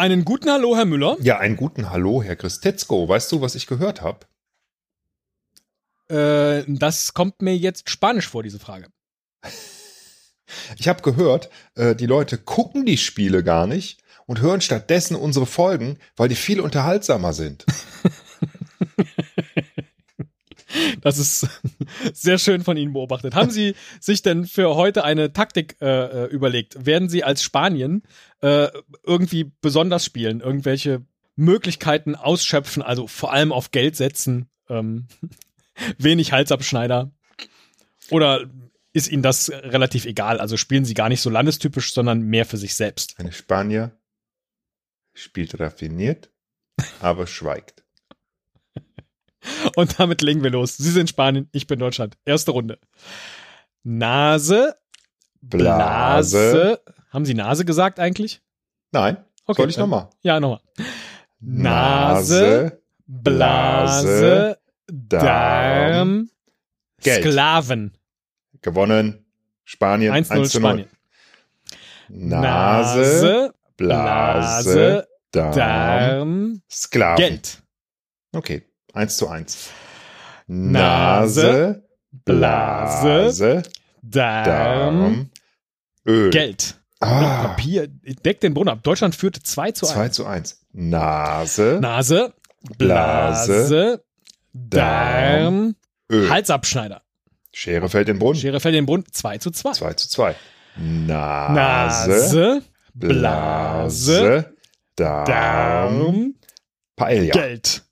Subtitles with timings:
[0.00, 1.18] Einen guten Hallo, Herr Müller.
[1.20, 3.06] Ja, einen guten Hallo, Herr Christetzko.
[3.06, 4.20] Weißt du, was ich gehört habe?
[6.08, 8.88] Äh, das kommt mir jetzt spanisch vor, diese Frage.
[10.78, 15.44] Ich habe gehört, äh, die Leute gucken die Spiele gar nicht und hören stattdessen unsere
[15.44, 17.66] Folgen, weil die viel unterhaltsamer sind.
[21.00, 21.48] Das ist
[22.12, 23.34] sehr schön von Ihnen beobachtet.
[23.34, 26.86] Haben Sie sich denn für heute eine Taktik äh, äh, überlegt?
[26.86, 28.02] Werden Sie als Spanien
[28.40, 28.68] äh,
[29.04, 30.40] irgendwie besonders spielen?
[30.40, 31.02] Irgendwelche
[31.36, 32.82] Möglichkeiten ausschöpfen?
[32.82, 34.48] Also vor allem auf Geld setzen?
[34.68, 35.06] Ähm,
[35.98, 37.10] wenig Halsabschneider?
[38.10, 38.48] Oder
[38.92, 40.40] ist Ihnen das relativ egal?
[40.40, 43.18] Also spielen Sie gar nicht so landestypisch, sondern mehr für sich selbst?
[43.18, 43.92] Eine Spanier
[45.14, 46.30] spielt raffiniert,
[47.00, 47.84] aber schweigt.
[49.76, 50.76] Und damit legen wir los.
[50.76, 52.16] Sie sind Spanien, ich bin Deutschland.
[52.24, 52.78] Erste Runde.
[53.82, 54.74] Nase,
[55.40, 56.80] Blase.
[57.10, 58.40] Haben Sie Nase gesagt eigentlich?
[58.92, 59.16] Nein.
[59.46, 60.10] Okay, Soll ich nochmal?
[60.22, 60.60] Ja, nochmal.
[61.40, 66.30] Nase, Blase, Darm,
[67.02, 67.24] Geld.
[67.24, 67.96] Sklaven.
[68.60, 69.24] Gewonnen.
[69.64, 70.70] Spanien 1-0 1 zu 0.
[70.70, 70.88] Spanien.
[72.08, 77.16] Nase, Blase, Darm, Darm, Sklaven.
[77.16, 77.62] Geld.
[78.32, 78.62] Okay,
[78.94, 79.70] 1 zu 1.
[80.46, 81.82] Nase,
[82.24, 83.62] Nase, Blase,
[84.02, 85.30] Darm, Darm,
[86.06, 86.30] Öl.
[86.30, 86.76] Geld.
[87.00, 87.86] Ah, Papier.
[87.88, 88.82] Deckt den Boden ab.
[88.82, 89.94] Deutschland führte 2 zu 1.
[89.94, 90.60] 2 zu 1.
[90.72, 92.34] Nase, Nase,
[92.78, 94.04] Blase,
[94.52, 95.76] Darm,
[96.10, 96.30] Öl.
[96.30, 97.02] Halsabschneider.
[97.52, 98.40] Schere fällt in den Brunnen.
[98.40, 99.06] Schere fällt in den Brunnen.
[99.10, 99.72] 2 zu 2.
[99.72, 100.34] 2 zu 2.
[100.76, 102.62] Nase, Nase,
[102.94, 104.54] Blase, Blase,
[104.96, 106.34] Darm, Darm,
[106.96, 107.32] Paella.
[107.32, 107.82] Geld.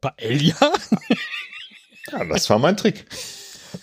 [0.00, 0.54] Paella?
[2.12, 3.04] Ja, das war mein Trick.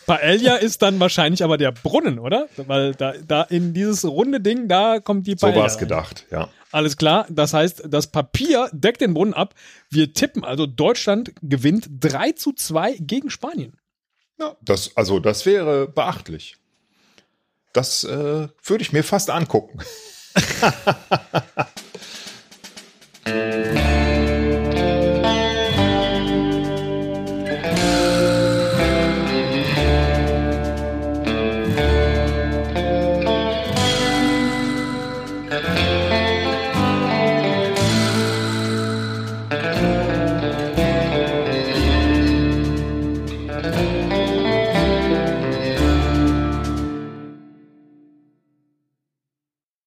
[0.05, 2.47] Paella ist dann wahrscheinlich aber der Brunnen, oder?
[2.55, 5.59] Weil da, da in dieses runde Ding, da kommt die So Paella.
[5.59, 6.47] war es gedacht, ja.
[6.71, 7.27] Alles klar.
[7.29, 9.55] Das heißt, das Papier deckt den Brunnen ab.
[9.89, 13.77] Wir tippen also, Deutschland gewinnt 3 zu 2 gegen Spanien.
[14.39, 16.55] ja das, also, das wäre beachtlich.
[17.73, 19.79] Das äh, würde ich mir fast angucken.